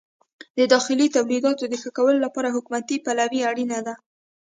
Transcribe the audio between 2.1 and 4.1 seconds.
لپاره حکومتي پلوي اړینه ده.